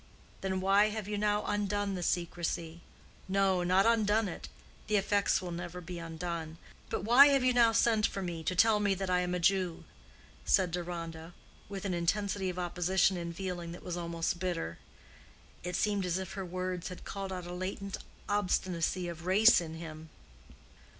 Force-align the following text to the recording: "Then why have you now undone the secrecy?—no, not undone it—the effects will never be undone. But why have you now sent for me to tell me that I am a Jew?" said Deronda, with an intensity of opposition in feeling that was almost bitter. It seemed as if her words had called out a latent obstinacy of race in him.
"Then 0.41 0.61
why 0.61 0.89
have 0.89 1.07
you 1.07 1.15
now 1.15 1.45
undone 1.45 1.93
the 1.93 2.01
secrecy?—no, 2.01 3.61
not 3.63 3.85
undone 3.85 4.27
it—the 4.27 4.95
effects 4.97 5.43
will 5.43 5.51
never 5.51 5.79
be 5.79 5.99
undone. 5.99 6.57
But 6.89 7.03
why 7.03 7.27
have 7.27 7.43
you 7.43 7.53
now 7.53 7.71
sent 7.71 8.07
for 8.07 8.23
me 8.23 8.43
to 8.45 8.55
tell 8.55 8.79
me 8.79 8.95
that 8.95 9.11
I 9.11 9.19
am 9.19 9.35
a 9.35 9.39
Jew?" 9.39 9.83
said 10.43 10.71
Deronda, 10.71 11.35
with 11.69 11.85
an 11.85 11.93
intensity 11.93 12.49
of 12.49 12.57
opposition 12.57 13.15
in 13.15 13.31
feeling 13.31 13.73
that 13.73 13.83
was 13.83 13.95
almost 13.95 14.39
bitter. 14.39 14.79
It 15.63 15.75
seemed 15.75 16.03
as 16.07 16.17
if 16.17 16.33
her 16.33 16.45
words 16.47 16.87
had 16.87 17.05
called 17.05 17.31
out 17.31 17.45
a 17.45 17.53
latent 17.53 17.97
obstinacy 18.27 19.07
of 19.07 19.27
race 19.27 19.61
in 19.61 19.75
him. 19.75 20.09